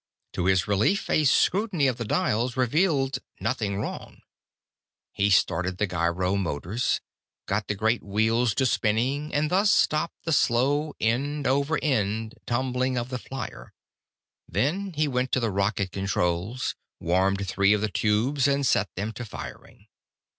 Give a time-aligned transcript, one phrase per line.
[0.33, 4.21] To his relief, a scrutiny of the dials revealed nothing wrong.
[5.11, 7.01] He started the gyro motors,
[7.45, 12.97] got the great wheels to spinning, and thus stopped the slow, end over end turning
[12.97, 13.73] of the flier.
[14.47, 19.11] Then he went to the rocket controls, warmed three of the tubes, and set them
[19.11, 19.85] to firing.